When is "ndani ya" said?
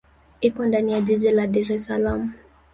0.65-1.01